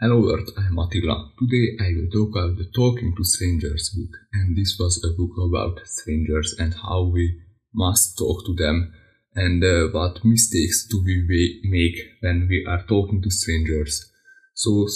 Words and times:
Hello 0.00 0.32
Earth, 0.32 0.50
I'm 0.56 0.78
Attila. 0.78 1.32
Today 1.40 1.76
I 1.80 1.90
will 1.92 2.08
talk 2.08 2.36
about 2.36 2.56
the 2.56 2.70
Talking 2.72 3.16
to 3.16 3.24
Strangers 3.24 3.90
book, 3.90 4.16
and 4.32 4.56
this 4.56 4.76
was 4.78 5.02
a 5.02 5.10
book 5.18 5.32
about 5.36 5.84
strangers 5.88 6.54
and 6.56 6.72
how 6.72 7.10
we 7.12 7.40
must 7.74 8.16
talk 8.16 8.46
to 8.46 8.54
them 8.54 8.94
and 9.34 9.64
uh, 9.64 9.88
what 9.90 10.24
mistakes 10.24 10.86
do 10.88 11.02
we 11.04 11.60
make 11.64 11.96
when 12.20 12.46
we 12.48 12.64
are 12.64 12.84
talking 12.86 13.20
to 13.22 13.28
strangers. 13.28 14.08
So 14.54 14.86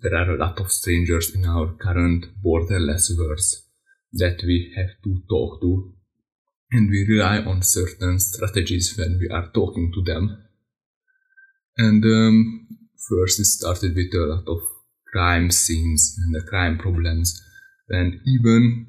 there 0.00 0.14
are 0.14 0.30
a 0.30 0.38
lot 0.38 0.60
of 0.60 0.70
strangers 0.70 1.34
in 1.34 1.44
our 1.44 1.72
current 1.72 2.26
borderless 2.40 3.10
world 3.18 3.40
that 4.12 4.44
we 4.44 4.72
have 4.76 4.90
to 5.02 5.22
talk 5.28 5.60
to, 5.60 5.92
and 6.70 6.88
we 6.88 7.04
rely 7.08 7.38
on 7.38 7.62
certain 7.62 8.20
strategies 8.20 8.94
when 8.96 9.18
we 9.18 9.28
are 9.28 9.50
talking 9.52 9.90
to 9.92 10.02
them. 10.04 10.46
And 11.76 12.04
um, 12.04 12.68
first 13.08 13.40
it 13.40 13.44
started 13.44 13.94
with 13.94 14.12
a 14.14 14.26
lot 14.26 14.44
of 14.48 14.60
crime 15.12 15.50
scenes 15.50 16.16
and 16.22 16.34
the 16.34 16.46
crime 16.48 16.78
problems 16.78 17.40
when 17.88 18.20
even 18.26 18.86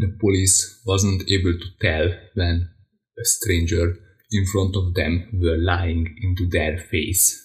the 0.00 0.16
police 0.20 0.82
wasn't 0.86 1.22
able 1.30 1.52
to 1.52 1.66
tell 1.80 2.08
when 2.34 2.68
a 3.18 3.24
stranger 3.24 3.94
in 4.30 4.46
front 4.46 4.74
of 4.76 4.94
them 4.94 5.28
were 5.40 5.56
lying 5.56 6.16
into 6.22 6.48
their 6.48 6.78
face. 6.78 7.40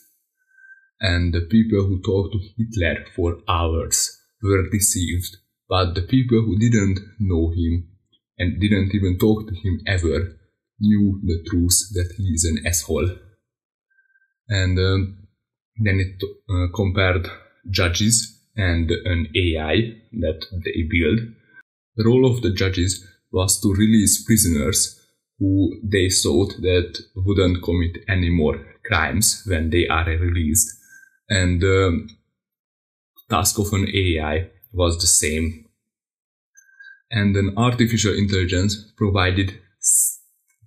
And 0.99 1.33
the 1.33 1.41
people 1.41 1.85
who 1.85 2.01
talked 2.01 2.33
to 2.33 2.39
Hitler 2.57 3.05
for 3.15 3.37
hours 3.47 4.17
were 4.41 4.69
deceived, 4.69 5.37
but 5.67 5.93
the 5.93 6.01
people 6.01 6.41
who 6.41 6.57
didn't 6.57 6.99
know 7.19 7.51
him 7.51 7.87
and 8.37 8.59
didn't 8.59 8.95
even 8.95 9.17
talk 9.17 9.47
to 9.47 9.55
him 9.55 9.81
ever 9.85 10.35
knew 10.79 11.21
the 11.23 11.43
truth 11.49 11.77
that 11.93 12.13
he 12.17 12.23
is 12.23 12.45
an 12.45 12.65
asshole. 12.65 13.17
And 14.47 14.79
um, 14.79 15.18
then 15.79 15.99
it 15.99 16.21
uh, 16.49 16.67
compared 16.75 17.27
judges 17.69 18.39
and 18.55 18.91
an 18.91 19.27
AI 19.35 19.95
that 20.13 20.45
they 20.51 20.83
build. 20.83 21.19
The 21.95 22.05
role 22.05 22.29
of 22.29 22.41
the 22.41 22.51
judges 22.51 23.05
was 23.31 23.59
to 23.61 23.73
release 23.73 24.23
prisoners 24.23 24.99
who 25.39 25.79
they 25.83 26.09
thought 26.09 26.53
that 26.61 26.99
wouldn't 27.15 27.63
commit 27.63 27.97
any 28.09 28.29
more 28.29 28.59
crimes 28.85 29.43
when 29.45 29.69
they 29.69 29.87
are 29.87 30.05
released. 30.05 30.69
And 31.29 31.61
the 31.61 31.87
um, 31.87 32.07
task 33.29 33.57
of 33.59 33.71
an 33.71 33.87
AI 33.93 34.49
was 34.73 34.99
the 34.99 35.07
same. 35.07 35.65
And 37.11 37.35
an 37.37 37.53
artificial 37.57 38.13
intelligence 38.13 38.91
provided 38.97 39.59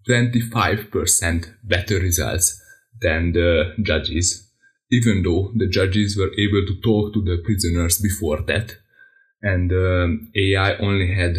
25% 0.09 1.55
better 1.63 1.99
results 1.99 2.61
than 3.01 3.33
the 3.33 3.75
judges 3.83 4.52
even 4.93 5.23
though 5.23 5.51
the 5.57 5.67
judges 5.67 6.17
were 6.17 6.33
able 6.39 6.65
to 6.67 6.81
talk 6.83 7.15
to 7.15 7.23
the 7.23 7.39
prisoners 7.45 7.99
before 7.99 8.43
that 8.43 8.77
and 9.43 9.73
um, 9.73 10.31
AI 10.37 10.77
only 10.77 11.13
had 11.15 11.35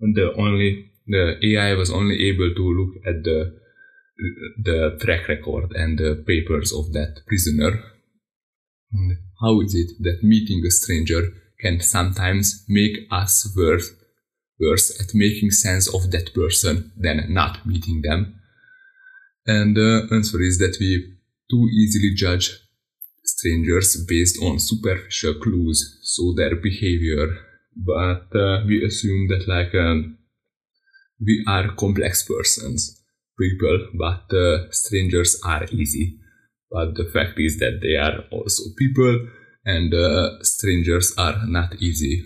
the 0.00 0.32
only 0.36 0.90
the 1.06 1.36
AI 1.42 1.74
was 1.74 1.90
only 1.90 2.28
able 2.28 2.54
to 2.54 2.62
look 2.62 2.94
at 3.06 3.24
the 3.24 3.58
the 4.62 4.98
track 5.00 5.28
record 5.28 5.72
and 5.74 5.98
the 5.98 6.22
papers 6.26 6.72
of 6.72 6.92
that 6.92 7.22
prisoner. 7.26 7.82
How 9.40 9.60
is 9.62 9.74
it 9.74 9.90
that 10.00 10.22
meeting 10.22 10.62
a 10.66 10.70
stranger 10.70 11.22
can 11.60 11.80
sometimes 11.80 12.64
make 12.68 12.96
us 13.10 13.50
worse, 13.56 13.90
worse 14.58 15.00
at 15.00 15.14
making 15.14 15.50
sense 15.52 15.92
of 15.92 16.10
that 16.10 16.34
person 16.34 16.92
than 16.96 17.32
not 17.32 17.64
meeting 17.66 18.02
them? 18.02 18.40
And 19.46 19.76
the 19.76 20.08
answer 20.12 20.40
is 20.40 20.58
that 20.58 20.76
we 20.80 21.14
too 21.50 21.68
easily 21.72 22.14
judge 22.14 22.50
strangers 23.24 24.04
based 24.08 24.42
on 24.42 24.58
superficial 24.58 25.34
clues, 25.34 25.98
so 26.02 26.32
their 26.36 26.56
behavior. 26.56 27.26
But 27.76 28.34
uh, 28.34 28.64
we 28.66 28.84
assume 28.84 29.28
that 29.28 29.46
like 29.46 29.74
um, 29.74 30.18
we 31.20 31.44
are 31.46 31.74
complex 31.74 32.26
persons, 32.26 33.02
people, 33.38 33.88
but 33.98 34.34
uh, 34.36 34.70
strangers 34.70 35.40
are 35.44 35.64
easy. 35.70 36.18
But 36.70 36.94
the 36.94 37.04
fact 37.12 37.38
is 37.38 37.58
that 37.58 37.80
they 37.82 37.96
are 37.96 38.24
also 38.30 38.62
people, 38.78 39.28
and 39.64 39.92
uh, 39.92 40.42
strangers 40.42 41.14
are 41.18 41.46
not 41.46 41.74
easy. 41.76 42.24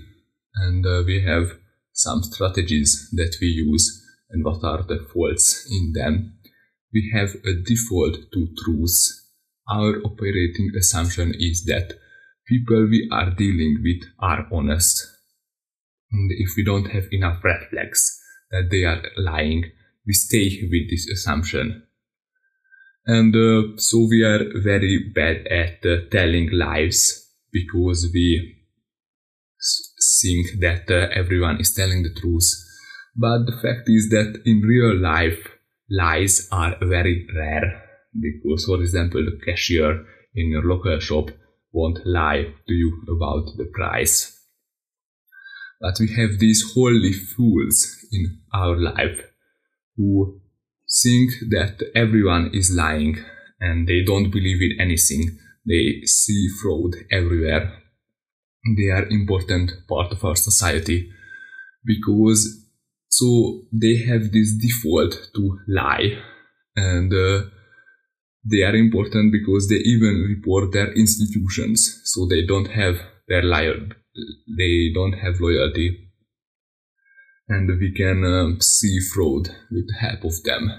And 0.55 0.87
uh, 0.87 1.03
we 1.07 1.23
have 1.23 1.59
some 1.93 2.23
strategies 2.23 3.09
that 3.13 3.37
we 3.41 3.49
use, 3.49 4.03
and 4.31 4.45
what 4.45 4.63
are 4.65 4.83
the 4.83 5.07
faults 5.13 5.67
in 5.71 5.93
them 5.93 6.35
we 6.95 7.11
have 7.13 7.35
a 7.45 7.53
default 7.55 8.17
to 8.33 8.49
truth. 8.65 9.24
Our 9.69 10.01
operating 10.05 10.73
assumption 10.79 11.35
is 11.39 11.65
that 11.65 11.95
people 12.47 12.87
we 12.87 13.09
are 13.11 13.31
dealing 13.31 13.79
with 13.83 14.03
are 14.19 14.47
honest. 14.53 15.07
And 16.13 16.31
if 16.33 16.51
we 16.57 16.65
don't 16.65 16.91
have 16.91 17.05
enough 17.11 17.43
red 17.43 17.61
flags 17.71 18.21
that 18.51 18.69
they 18.71 18.85
are 18.85 19.03
lying, 19.17 19.65
we 20.07 20.13
stay 20.13 20.69
with 20.71 20.91
this 20.91 21.09
assumption. 21.09 21.85
And 23.07 23.35
uh, 23.35 23.77
so 23.79 24.07
we 24.09 24.23
are 24.23 24.45
very 24.63 25.11
bad 25.15 25.47
at 25.49 25.85
uh, 25.85 26.09
telling 26.11 26.51
lies 26.53 27.31
because 27.53 28.11
we 28.13 28.57
think 30.23 30.61
that 30.61 30.91
uh, 30.91 31.09
everyone 31.15 31.59
is 31.61 31.73
telling 31.73 32.03
the 32.03 32.15
truth. 32.15 32.51
But 33.17 33.47
the 33.47 33.53
fact 33.53 33.89
is 33.89 34.11
that 34.11 34.43
in 34.45 34.61
real 34.61 34.97
life, 34.97 35.49
lies 35.91 36.49
are 36.51 36.77
very 36.81 37.27
rare 37.35 37.84
because, 38.21 38.65
for 38.65 38.81
example, 38.81 39.25
the 39.25 39.39
cashier 39.45 40.05
in 40.35 40.51
your 40.51 40.63
local 40.63 40.99
shop 40.99 41.31
won't 41.73 42.07
lie 42.07 42.55
to 42.67 42.73
you 42.73 43.03
about 43.09 43.57
the 43.57 43.71
price. 43.73 44.31
But 45.81 45.95
we 46.01 46.15
have 46.15 46.39
these 46.39 46.73
holy 46.75 47.13
fools 47.13 48.07
in 48.13 48.41
our 48.53 48.77
life 48.77 49.21
who 49.97 50.41
think 51.03 51.31
that 51.51 51.83
everyone 51.95 52.51
is 52.55 52.75
lying 52.75 53.19
and 53.61 53.87
they 53.87 54.03
don't 54.05 54.31
believe 54.31 54.63
in 54.63 54.81
anything. 54.81 55.39
They 55.67 56.03
see 56.05 56.49
fraud 56.63 56.95
everywhere. 57.11 57.73
They 58.77 58.89
are 58.89 59.07
important 59.07 59.73
part 59.89 60.13
of 60.13 60.25
our 60.25 60.37
society 60.37 61.11
because 61.85 62.65
so 63.09 63.63
they 63.73 63.97
have 64.07 64.33
this 64.33 64.55
default 64.55 65.31
to 65.35 65.59
lie 65.69 66.19
and 66.75 67.13
uh, 67.13 67.43
they 68.45 68.63
are 68.63 68.75
important 68.75 69.33
because 69.33 69.69
they 69.69 69.77
even 69.77 70.27
report 70.29 70.73
their 70.73 70.93
institutions 70.93 72.01
so 72.05 72.27
they 72.27 72.45
don't 72.45 72.71
have 72.71 72.97
their 73.29 73.43
liar 73.43 73.77
they 74.47 74.91
don't 74.95 75.15
have 75.15 75.41
loyalty. 75.41 76.11
And 77.49 77.69
we 77.79 77.93
can 77.93 78.25
um, 78.25 78.61
see 78.61 79.01
fraud 79.01 79.49
with 79.71 79.87
the 79.89 79.97
help 80.01 80.25
of 80.25 80.43
them. 80.45 80.71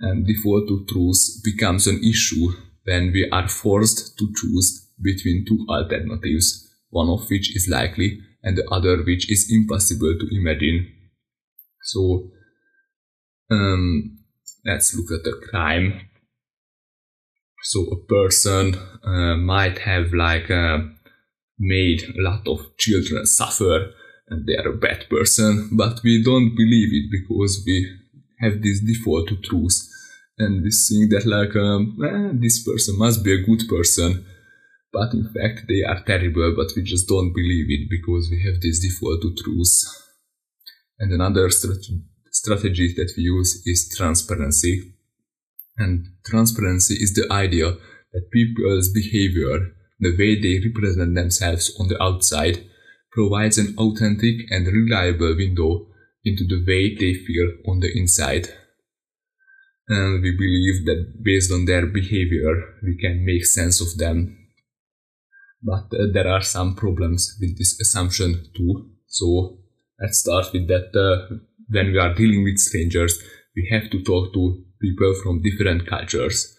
And 0.00 0.26
default 0.26 0.68
to 0.68 0.86
truth 0.88 1.42
becomes 1.44 1.86
an 1.86 2.02
issue 2.02 2.52
when 2.84 3.12
we 3.12 3.28
are 3.30 3.48
forced 3.48 4.18
to 4.18 4.32
choose 4.34 4.90
between 5.02 5.44
two 5.46 5.66
alternatives 5.68 6.60
one 6.90 7.08
of 7.08 7.28
which 7.28 7.56
is 7.56 7.68
likely 7.68 8.20
and 8.44 8.56
the 8.56 8.64
other 8.70 8.98
which 9.02 9.28
is 9.28 9.50
impossible 9.50 10.16
to 10.16 10.28
imagine. 10.30 10.86
So 11.82 12.30
um, 13.50 14.18
let's 14.64 14.94
look 14.94 15.10
at 15.10 15.24
the 15.24 15.44
crime. 15.50 16.08
So 17.64 17.78
a 17.96 17.96
person 17.96 18.76
uh, 19.02 19.36
might 19.36 19.78
have 19.78 20.12
like 20.12 20.50
uh, 20.50 20.78
made 21.58 22.02
a 22.02 22.22
lot 22.22 22.46
of 22.46 22.76
children 22.76 23.26
suffer 23.26 23.90
and 24.28 24.46
they 24.46 24.56
are 24.56 24.68
a 24.68 24.76
bad 24.76 25.08
person, 25.08 25.70
but 25.72 26.00
we 26.04 26.22
don't 26.22 26.54
believe 26.54 26.90
it 26.92 27.10
because 27.10 27.62
we 27.66 27.76
have 28.40 28.62
this 28.62 28.80
default 28.80 29.28
to 29.28 29.36
truth 29.36 29.76
and 30.38 30.62
we 30.62 30.70
think 30.70 31.10
that 31.10 31.26
like 31.26 31.54
um, 31.56 31.96
eh, 32.04 32.30
this 32.40 32.62
person 32.64 32.98
must 32.98 33.24
be 33.24 33.32
a 33.32 33.44
good 33.44 33.62
person 33.68 34.26
but 34.92 35.12
in 35.14 35.24
fact 35.34 35.66
they 35.68 35.82
are 35.82 36.02
terrible 36.04 36.52
but 36.56 36.70
we 36.76 36.82
just 36.82 37.06
don't 37.08 37.32
believe 37.32 37.66
it 37.68 37.88
because 37.88 38.28
we 38.30 38.42
have 38.42 38.60
this 38.60 38.80
default 38.80 39.22
to 39.22 39.34
truth 39.42 39.74
and 40.98 41.12
another 41.12 41.50
strategy 41.50 42.94
that 42.96 43.12
we 43.16 43.24
use 43.24 43.62
is 43.66 43.92
transparency. 43.96 44.93
And 45.76 46.06
transparency 46.24 46.94
is 46.94 47.14
the 47.14 47.26
idea 47.32 47.72
that 48.12 48.30
people's 48.32 48.90
behavior, 48.90 49.72
the 49.98 50.16
way 50.16 50.40
they 50.40 50.62
represent 50.64 51.14
themselves 51.14 51.74
on 51.80 51.88
the 51.88 52.00
outside, 52.02 52.64
provides 53.12 53.58
an 53.58 53.74
authentic 53.78 54.36
and 54.50 54.66
reliable 54.66 55.34
window 55.36 55.86
into 56.24 56.44
the 56.46 56.64
way 56.66 56.94
they 56.94 57.14
feel 57.14 57.50
on 57.66 57.80
the 57.80 57.90
inside. 57.96 58.48
And 59.88 60.22
we 60.22 60.30
believe 60.30 60.86
that 60.86 61.22
based 61.22 61.52
on 61.52 61.66
their 61.66 61.86
behavior, 61.86 62.76
we 62.82 62.96
can 62.96 63.24
make 63.24 63.44
sense 63.44 63.80
of 63.80 63.98
them. 63.98 64.38
But 65.62 65.92
uh, 65.98 66.06
there 66.12 66.28
are 66.28 66.40
some 66.40 66.74
problems 66.74 67.36
with 67.40 67.58
this 67.58 67.78
assumption 67.80 68.46
too. 68.56 68.90
So 69.06 69.58
let's 70.00 70.18
start 70.18 70.46
with 70.52 70.68
that 70.68 70.94
uh, 70.96 71.36
when 71.68 71.92
we 71.92 71.98
are 71.98 72.14
dealing 72.14 72.44
with 72.44 72.58
strangers 72.58 73.18
we 73.56 73.68
have 73.70 73.90
to 73.90 74.02
talk 74.02 74.32
to 74.34 74.64
people 74.84 75.14
from 75.22 75.42
different 75.42 75.86
cultures 75.86 76.54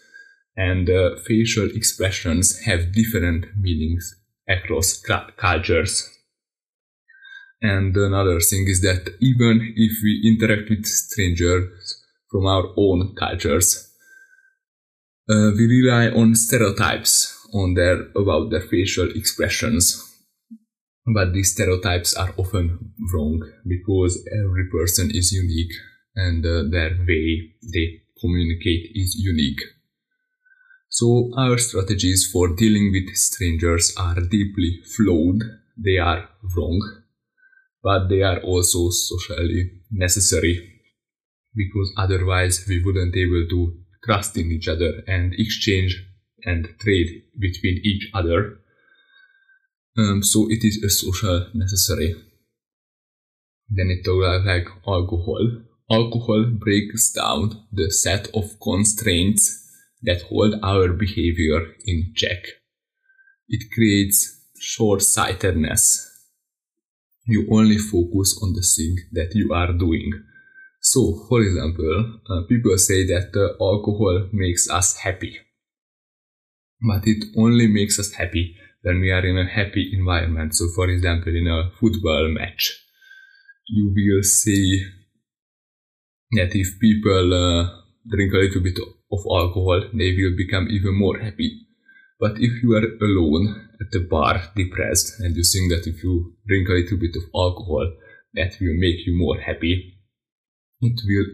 and 0.56 0.88
uh, 0.88 1.16
facial 1.26 1.68
expressions 1.74 2.58
have 2.64 2.92
different 2.92 3.46
meanings 3.60 4.14
across 4.48 5.02
cultures. 5.36 6.10
And 7.62 7.96
another 7.96 8.40
thing 8.40 8.66
is 8.68 8.80
that 8.82 9.14
even 9.20 9.74
if 9.76 9.92
we 10.02 10.12
interact 10.30 10.70
with 10.70 10.86
strangers 10.86 11.64
from 12.30 12.46
our 12.46 12.66
own 12.76 13.14
cultures, 13.14 13.68
uh, 15.28 15.50
we 15.56 15.66
rely 15.66 16.08
on 16.08 16.34
stereotypes 16.34 17.32
on 17.52 17.74
their 17.74 17.96
about 18.14 18.50
their 18.50 18.60
facial 18.60 19.08
expressions. 19.10 20.02
But 21.14 21.32
these 21.32 21.52
stereotypes 21.52 22.14
are 22.14 22.32
often 22.36 22.92
wrong 23.12 23.42
because 23.66 24.12
every 24.32 24.68
person 24.70 25.10
is 25.14 25.32
unique 25.32 25.72
and 26.14 26.44
uh, 26.44 26.64
their 26.70 26.90
way 27.06 27.54
they 27.72 28.05
communicate 28.20 28.90
is 28.94 29.14
unique. 29.16 29.60
So 30.88 31.30
our 31.36 31.58
strategies 31.58 32.28
for 32.30 32.54
dealing 32.54 32.92
with 32.92 33.14
strangers 33.16 33.94
are 33.96 34.20
deeply 34.20 34.80
flawed. 34.94 35.42
They 35.76 35.98
are 35.98 36.28
wrong 36.56 36.80
but 37.86 38.08
they 38.08 38.22
are 38.22 38.40
also 38.40 38.90
socially 38.90 39.70
necessary 39.92 40.54
because 41.54 41.92
otherwise 41.96 42.64
we 42.68 42.82
wouldn't 42.82 43.12
be 43.14 43.22
able 43.22 43.46
to 43.48 43.78
trust 44.04 44.36
in 44.36 44.50
each 44.50 44.66
other 44.66 45.04
and 45.06 45.32
exchange 45.38 45.92
and 46.44 46.68
trade 46.80 47.22
between 47.38 47.80
each 47.84 48.10
other. 48.12 48.58
Um, 49.96 50.20
so 50.24 50.48
it 50.50 50.64
is 50.64 50.82
a 50.82 50.90
social 50.90 51.46
necessary. 51.54 52.12
Then 53.70 53.88
it 53.90 54.04
talks 54.04 54.44
like 54.44 54.66
alcohol. 54.84 55.46
Alcohol 55.90 56.46
breaks 56.58 57.12
down 57.12 57.64
the 57.72 57.90
set 57.90 58.28
of 58.34 58.58
constraints 58.60 59.70
that 60.02 60.22
hold 60.22 60.54
our 60.62 60.88
behavior 60.88 61.74
in 61.84 62.12
check. 62.14 62.44
It 63.48 63.70
creates 63.72 64.40
short-sightedness 64.58 66.16
you 67.26 67.46
only 67.50 67.76
focus 67.76 68.38
on 68.42 68.52
the 68.54 68.62
thing 68.62 68.98
that 69.12 69.34
you 69.34 69.52
are 69.52 69.72
doing. 69.72 70.12
So, 70.80 71.26
for 71.28 71.42
example, 71.42 72.20
uh, 72.30 72.42
people 72.48 72.78
say 72.78 73.04
that 73.06 73.34
uh, 73.34 73.62
alcohol 73.62 74.28
makes 74.32 74.70
us 74.70 74.96
happy. 74.96 75.36
But 76.80 77.02
it 77.06 77.24
only 77.36 77.66
makes 77.66 77.98
us 77.98 78.12
happy 78.12 78.56
when 78.82 79.00
we 79.00 79.10
are 79.10 79.26
in 79.26 79.36
a 79.36 79.48
happy 79.48 79.90
environment. 79.92 80.54
So, 80.54 80.68
for 80.74 80.88
example, 80.88 81.34
in 81.34 81.48
a 81.48 81.70
football 81.80 82.28
match, 82.28 82.70
you 83.66 83.92
will 83.92 84.22
see 84.22 84.86
that 86.32 86.54
if 86.54 86.78
people 86.80 87.32
uh, 87.32 87.68
drink 88.08 88.32
a 88.32 88.38
little 88.38 88.62
bit 88.62 88.78
of 89.12 89.20
alcohol, 89.30 89.88
they 89.92 90.14
will 90.16 90.36
become 90.36 90.68
even 90.70 90.94
more 90.94 91.18
happy. 91.18 91.66
But 92.18 92.38
if 92.38 92.62
you 92.62 92.74
are 92.74 92.86
alone 93.00 93.68
at 93.80 93.90
the 93.92 94.06
bar, 94.10 94.40
depressed, 94.56 95.20
and 95.20 95.36
you 95.36 95.44
think 95.44 95.70
that 95.70 95.86
if 95.86 96.02
you 96.02 96.34
drink 96.46 96.68
a 96.68 96.72
little 96.72 96.98
bit 96.98 97.14
of 97.16 97.24
alcohol, 97.34 97.92
that 98.34 98.56
will 98.60 98.76
make 98.76 99.06
you 99.06 99.16
more 99.16 99.38
happy, 99.40 99.98
it 100.80 101.00
will 101.06 101.26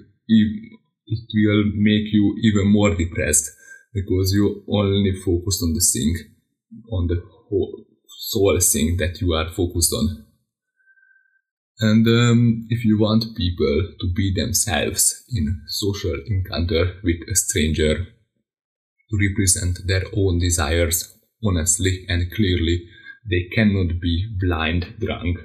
it 1.07 1.29
will 1.35 1.65
make 1.75 2.13
you 2.13 2.37
even 2.43 2.69
more 2.69 2.95
depressed 2.95 3.51
because 3.93 4.33
you 4.33 4.65
only 4.69 5.13
focused 5.25 5.63
on 5.63 5.75
the 5.75 5.85
thing, 5.93 6.15
on 6.91 7.07
the 7.09 7.21
whole 7.49 7.85
sole 8.07 8.59
thing 8.61 8.97
that 8.99 9.21
you 9.21 9.33
are 9.33 9.51
focused 9.51 9.93
on. 9.93 10.27
And 11.81 12.07
um, 12.07 12.67
if 12.69 12.85
you 12.85 12.99
want 12.99 13.37
people 13.37 13.89
to 14.01 14.13
be 14.15 14.33
themselves 14.35 15.25
in 15.35 15.63
social 15.67 16.17
encounter 16.27 16.95
with 17.03 17.17
a 17.29 17.35
stranger, 17.35 18.07
to 19.13 19.29
represent 19.29 19.87
their 19.87 20.05
own 20.17 20.39
desires 20.39 21.19
honestly 21.45 22.05
and 22.09 22.33
clearly. 22.33 22.87
They 23.29 23.49
cannot 23.55 24.01
be 24.01 24.27
blind 24.41 24.95
drunk. 24.99 25.39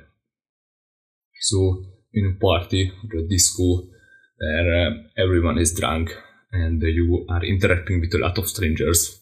So, 1.42 1.84
in 2.14 2.36
a 2.36 2.40
party 2.40 2.92
or 2.92 3.20
a 3.20 3.28
disco 3.28 3.88
where 4.38 4.88
uh, 4.88 4.92
everyone 5.18 5.58
is 5.58 5.74
drunk 5.74 6.16
and 6.52 6.82
you 6.82 7.26
are 7.30 7.44
interacting 7.44 8.00
with 8.00 8.14
a 8.16 8.18
lot 8.18 8.38
of 8.38 8.48
strangers, 8.48 9.20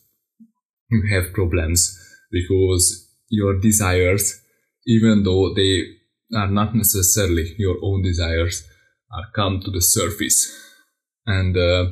you 0.90 1.04
have 1.12 1.34
problems 1.34 2.00
because 2.32 3.10
your 3.30 3.60
desires, 3.60 4.42
even 4.86 5.24
though 5.24 5.54
they 5.54 5.84
are 6.34 6.50
not 6.50 6.76
necessarily 6.76 7.56
your 7.58 7.78
own 7.82 8.02
desires, 8.02 8.68
are 9.12 9.26
come 9.36 9.62
to 9.62 9.72
the 9.72 9.82
surface. 9.82 10.52
And 11.26 11.56
uh, 11.56 11.92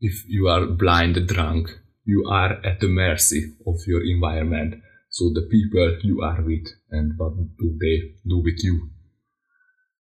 if 0.00 0.24
you 0.28 0.48
are 0.48 0.66
blind 0.66 1.26
drunk, 1.28 1.70
you 2.04 2.26
are 2.28 2.64
at 2.64 2.80
the 2.80 2.88
mercy 2.88 3.54
of 3.66 3.76
your 3.86 4.02
environment. 4.04 4.74
So 5.10 5.30
the 5.32 5.48
people 5.50 5.98
you 6.02 6.22
are 6.22 6.42
with 6.42 6.66
and 6.90 7.12
what 7.16 7.36
do 7.36 7.78
they 7.80 8.14
do 8.28 8.38
with 8.42 8.62
you. 8.62 8.88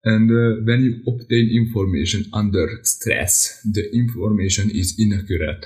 And 0.04 0.30
uh, 0.30 0.62
when 0.66 0.82
you 0.82 1.04
obtain 1.08 1.50
information 1.52 2.26
under 2.34 2.68
stress, 2.84 3.62
the 3.64 3.90
information 3.94 4.70
is 4.70 4.96
inaccurate 5.00 5.66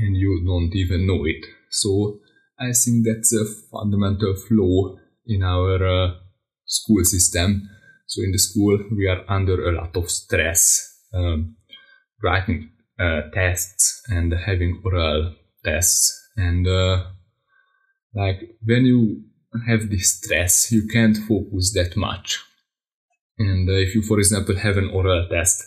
and 0.00 0.16
you 0.16 0.42
don't 0.44 0.74
even 0.74 1.06
know 1.06 1.24
it. 1.24 1.44
So 1.70 2.20
I 2.58 2.72
think 2.72 3.06
that's 3.06 3.32
a 3.32 3.44
fundamental 3.70 4.34
flaw 4.34 4.96
in 5.26 5.42
our 5.42 5.86
uh, 5.86 6.14
school 6.68 7.02
system. 7.04 7.68
So 8.06 8.22
in 8.22 8.32
the 8.32 8.38
school, 8.38 8.78
we 8.96 9.08
are 9.08 9.24
under 9.28 9.68
a 9.68 9.72
lot 9.72 9.96
of 9.96 10.10
stress, 10.10 10.96
um, 11.12 11.56
writing 12.22 12.70
uh, 12.98 13.22
tests 13.34 14.02
and 14.08 14.32
having 14.32 14.80
oral 14.84 15.34
tests 15.64 16.30
and 16.36 16.66
uh, 16.66 17.04
like 18.14 18.56
when 18.64 18.84
you 18.84 19.22
have 19.66 19.90
this 19.90 20.14
stress 20.14 20.72
you 20.72 20.86
can't 20.88 21.16
focus 21.16 21.72
that 21.74 21.96
much 21.96 22.38
and 23.38 23.68
uh, 23.68 23.72
if 23.72 23.94
you 23.94 24.02
for 24.02 24.18
example 24.18 24.56
have 24.56 24.76
an 24.76 24.90
oral 24.90 25.26
test 25.28 25.64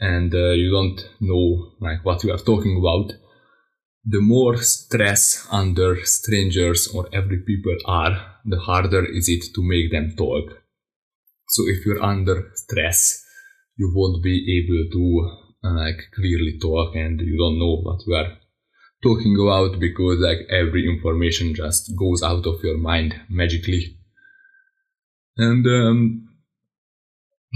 and 0.00 0.34
uh, 0.34 0.50
you 0.50 0.70
don't 0.70 1.00
know 1.20 1.72
like 1.80 2.04
what 2.04 2.22
you 2.24 2.32
are 2.32 2.38
talking 2.38 2.76
about 2.78 3.12
the 4.04 4.20
more 4.20 4.56
stress 4.56 5.46
under 5.50 6.04
strangers 6.04 6.88
or 6.94 7.08
every 7.12 7.38
people 7.38 7.76
are 7.86 8.36
the 8.44 8.58
harder 8.58 9.04
is 9.04 9.28
it 9.28 9.44
to 9.54 9.62
make 9.62 9.90
them 9.92 10.14
talk. 10.16 10.62
So 11.48 11.62
if 11.68 11.86
you're 11.86 12.02
under 12.02 12.50
stress 12.54 13.22
you 13.76 13.90
won't 13.94 14.22
be 14.22 14.36
able 14.58 14.90
to 14.92 15.04
like 15.62 16.00
clearly 16.14 16.58
talk 16.60 16.94
and 16.94 17.20
you 17.20 17.36
don't 17.38 17.58
know 17.58 17.76
what 17.82 18.00
you 18.06 18.14
are 18.14 18.38
talking 19.02 19.36
about 19.40 19.80
because 19.80 20.18
like 20.20 20.46
every 20.50 20.88
information 20.88 21.54
just 21.54 21.92
goes 21.96 22.22
out 22.22 22.46
of 22.46 22.62
your 22.62 22.78
mind 22.78 23.14
magically. 23.28 23.96
And 25.36 25.66
um, 25.66 26.28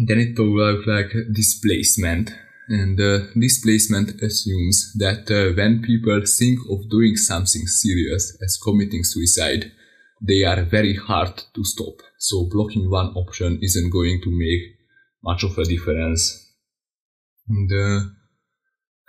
then 0.07 0.19
it 0.19 0.37
talks 0.37 0.61
about 0.61 0.87
like 0.87 1.13
displacement 1.33 2.31
and 2.69 3.01
uh, 3.01 3.19
displacement 3.39 4.21
assumes 4.23 4.93
that 4.99 5.31
uh, 5.31 5.55
when 5.57 5.83
people 5.83 6.21
think 6.27 6.59
of 6.71 6.89
doing 6.91 7.17
something 7.17 7.67
serious 7.67 8.37
as 8.43 8.59
committing 8.63 9.05
suicide 9.05 9.71
they 10.21 10.45
are 10.45 10.63
very 10.63 10.95
hard 10.95 11.37
to 11.55 11.65
stop 11.65 12.03
so 12.19 12.49
blocking 12.51 12.91
one 12.91 13.09
option 13.15 13.59
isn't 13.63 13.91
going 13.91 14.21
to 14.23 14.31
make 14.31 14.63
much 15.23 15.45
of 15.45 15.57
a 15.59 15.65
difference 15.65 16.47
the 17.49 18.17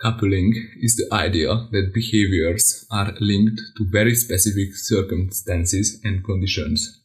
coupling 0.00 0.54
is 0.80 0.96
the 0.96 1.12
idea 1.14 1.48
that 1.72 1.92
behaviors 1.92 2.86
are 2.90 3.12
linked 3.20 3.60
to 3.76 3.84
very 3.90 4.14
specific 4.14 4.74
circumstances 4.74 6.00
and 6.04 6.24
conditions. 6.24 7.02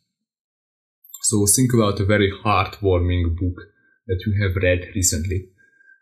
So 1.23 1.45
think 1.47 1.73
about 1.73 1.99
a 1.99 2.05
very 2.05 2.31
heartwarming 2.31 3.35
book 3.35 3.63
that 4.07 4.21
you 4.27 4.43
have 4.43 4.61
read 4.61 4.91
recently. 4.93 5.49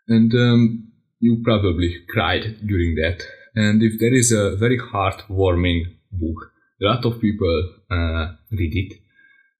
And 0.08 0.32
um, 0.34 0.92
you 1.20 1.40
probably 1.44 2.04
cried 2.08 2.66
during 2.66 2.96
that. 2.96 3.22
And 3.54 3.82
if 3.82 4.00
there 4.00 4.14
is 4.14 4.32
a 4.32 4.56
very 4.56 4.78
heartwarming 4.78 5.84
book, 6.10 6.52
a 6.80 6.86
lot 6.86 7.04
of 7.04 7.20
people 7.20 7.74
uh, 7.90 8.32
read 8.50 8.72
it, 8.74 8.98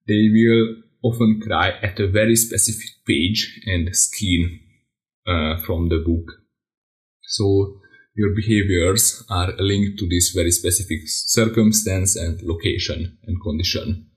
they 0.08 0.28
will 0.32 0.82
often 1.02 1.40
cry 1.40 1.70
at 1.82 2.00
a 2.00 2.08
very 2.08 2.36
specific 2.36 2.88
page 3.06 3.60
and 3.66 3.94
scene 3.94 4.60
uh, 5.26 5.58
from 5.58 5.88
the 5.88 6.02
book. 6.04 6.32
So 7.22 7.76
your 8.14 8.34
behaviors 8.34 9.24
are 9.30 9.52
linked 9.58 9.98
to 9.98 10.08
this 10.08 10.32
very 10.34 10.50
specific 10.50 11.00
circumstance 11.06 12.16
and 12.16 12.40
location 12.42 13.18
and 13.24 13.40
condition. 13.40 14.08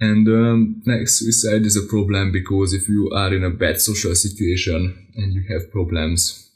And 0.00 0.26
um, 0.28 0.82
next, 0.86 1.20
suicide 1.20 1.64
is 1.64 1.76
a 1.76 1.88
problem 1.88 2.32
because 2.32 2.72
if 2.72 2.88
you 2.88 3.10
are 3.14 3.32
in 3.32 3.44
a 3.44 3.50
bad 3.50 3.80
social 3.80 4.14
situation 4.14 5.08
and 5.14 5.32
you 5.32 5.44
have 5.50 5.70
problems, 5.70 6.50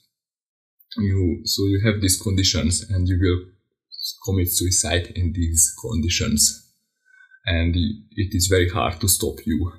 you 0.97 1.43
so 1.45 1.63
you 1.67 1.81
have 1.85 2.01
these 2.01 2.21
conditions 2.21 2.85
and 2.91 3.07
you 3.09 3.19
will 3.21 3.53
commit 4.25 4.49
suicide 4.51 5.13
in 5.15 5.33
these 5.33 5.75
conditions, 5.81 6.73
and 7.47 7.77
it 7.77 8.35
is 8.35 8.49
very 8.49 8.69
hard 8.69 9.01
to 9.01 9.09
stop 9.09 9.37
you 9.47 9.73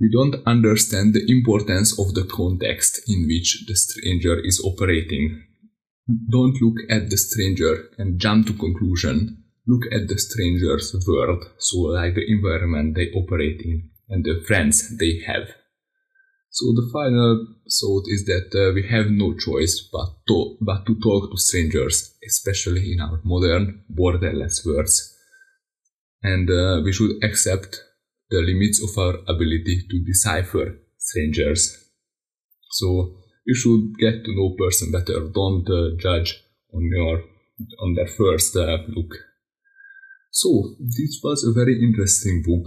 we 0.00 0.10
don't 0.10 0.36
understand 0.46 1.14
the 1.14 1.24
importance 1.28 1.98
of 1.98 2.14
the 2.14 2.24
context 2.24 3.00
in 3.08 3.26
which 3.26 3.64
the 3.66 3.76
stranger 3.76 4.38
is 4.40 4.60
operating. 4.64 5.42
don't 6.30 6.60
look 6.60 6.76
at 6.90 7.08
the 7.08 7.16
stranger 7.16 7.88
and 7.96 8.20
jump 8.20 8.46
to 8.46 8.52
conclusion. 8.52 9.43
Look 9.66 9.82
at 9.92 10.08
the 10.08 10.18
stranger's 10.18 10.94
world, 11.06 11.44
so 11.58 11.78
like 11.78 12.14
the 12.14 12.30
environment 12.30 12.94
they 12.94 13.10
operate 13.12 13.62
in 13.64 13.90
and 14.08 14.24
the 14.24 14.42
friends 14.46 14.96
they 14.98 15.22
have. 15.26 15.48
So 16.50 16.66
the 16.72 16.88
final 16.92 17.46
thought 17.80 18.04
is 18.06 18.26
that 18.26 18.48
uh, 18.54 18.74
we 18.74 18.86
have 18.88 19.10
no 19.10 19.34
choice 19.34 19.88
but 19.92 20.08
to, 20.28 20.56
but 20.60 20.86
to 20.86 20.94
talk 21.00 21.30
to 21.30 21.36
strangers, 21.36 22.14
especially 22.26 22.92
in 22.92 23.00
our 23.00 23.20
modern 23.24 23.84
borderless 23.90 24.64
worlds. 24.64 25.16
And 26.22 26.48
uh, 26.48 26.82
we 26.84 26.92
should 26.92 27.24
accept 27.24 27.82
the 28.30 28.40
limits 28.40 28.82
of 28.82 28.96
our 29.02 29.14
ability 29.28 29.86
to 29.90 30.04
decipher 30.04 30.78
strangers. 30.98 31.90
So 32.70 33.16
you 33.46 33.54
should 33.54 33.98
get 33.98 34.24
to 34.24 34.34
know 34.34 34.56
person 34.58 34.92
better. 34.92 35.28
Don't 35.28 35.68
uh, 35.68 35.96
judge 35.98 36.40
on 36.72 36.82
your 36.92 37.22
on 37.82 37.94
their 37.94 38.08
first 38.08 38.56
uh, 38.56 38.78
look. 38.88 39.14
So 40.34 40.74
this 40.80 41.20
was 41.22 41.44
a 41.44 41.52
very 41.52 41.78
interesting 41.80 42.42
book 42.44 42.66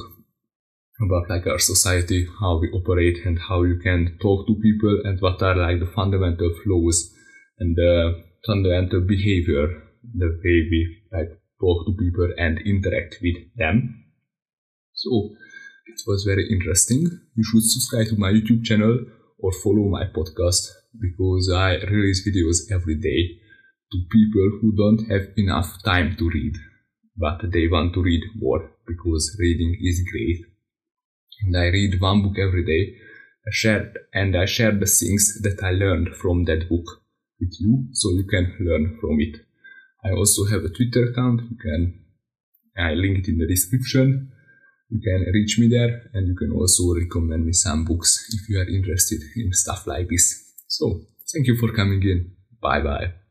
about 1.05 1.29
like 1.29 1.45
our 1.47 1.59
society, 1.59 2.25
how 2.39 2.59
we 2.59 2.69
operate, 2.71 3.17
and 3.25 3.37
how 3.37 3.63
you 3.63 3.77
can 3.83 4.17
talk 4.21 4.47
to 4.47 4.55
people, 4.55 5.01
and 5.03 5.19
what 5.19 5.41
are 5.43 5.53
like 5.53 5.81
the 5.81 5.91
fundamental 5.93 6.49
flows 6.63 7.13
and 7.59 7.75
the 7.75 8.23
fundamental 8.47 9.01
behavior, 9.01 9.67
the 10.15 10.27
way 10.43 10.57
we 10.71 11.03
like 11.11 11.27
talk 11.59 11.85
to 11.85 11.93
people 11.99 12.29
and 12.37 12.57
interact 12.65 13.17
with 13.21 13.35
them. 13.57 14.05
So 14.93 15.31
it 15.87 15.99
was 16.07 16.23
very 16.23 16.47
interesting. 16.49 17.03
You 17.35 17.43
should 17.43 17.63
subscribe 17.63 18.07
to 18.07 18.15
my 18.15 18.31
YouTube 18.31 18.63
channel 18.63 18.97
or 19.39 19.51
follow 19.51 19.89
my 19.89 20.05
podcast 20.05 20.71
because 21.01 21.51
I 21.53 21.75
release 21.83 22.23
videos 22.23 22.71
every 22.71 22.95
day 22.95 23.41
to 23.91 23.97
people 24.09 24.59
who 24.61 24.71
don't 24.71 25.11
have 25.11 25.27
enough 25.35 25.83
time 25.83 26.15
to 26.17 26.29
read, 26.29 26.53
but 27.17 27.51
they 27.51 27.67
want 27.67 27.93
to 27.93 28.03
read 28.03 28.23
more 28.35 28.71
because 28.85 29.35
reading 29.39 29.77
is 29.81 30.01
great. 30.11 30.45
And 31.43 31.57
I 31.57 31.67
read 31.67 31.99
one 31.99 32.23
book 32.23 32.37
every 32.39 32.65
day. 32.65 32.95
I 33.47 33.51
share 33.51 33.93
and 34.13 34.35
I 34.35 34.45
share 34.45 34.71
the 34.71 34.85
things 34.85 35.39
that 35.41 35.63
I 35.63 35.71
learned 35.71 36.15
from 36.15 36.45
that 36.45 36.69
book 36.69 36.85
with 37.39 37.53
you, 37.59 37.87
so 37.91 38.09
you 38.11 38.25
can 38.29 38.55
learn 38.59 38.97
from 38.99 39.19
it. 39.19 39.37
I 40.03 40.11
also 40.11 40.45
have 40.45 40.63
a 40.63 40.69
Twitter 40.69 41.11
account. 41.11 41.41
You 41.49 41.57
can 41.57 42.03
I 42.77 42.93
link 42.93 43.19
it 43.19 43.27
in 43.27 43.39
the 43.39 43.47
description 43.47 44.31
you 44.89 45.01
can 45.01 45.25
reach 45.33 45.59
me 45.59 45.67
there 45.67 46.09
and 46.13 46.27
you 46.27 46.35
can 46.35 46.51
also 46.51 46.93
recommend 46.95 47.45
me 47.45 47.51
some 47.51 47.83
books 47.83 48.33
if 48.33 48.49
you 48.49 48.59
are 48.59 48.69
interested 48.69 49.21
in 49.35 49.51
stuff 49.51 49.85
like 49.85 50.07
this. 50.09 50.53
So, 50.67 51.01
thank 51.33 51.47
you 51.47 51.57
for 51.57 51.73
coming 51.73 52.01
in. 52.03 52.31
Bye 52.61 52.81
bye. 52.81 53.26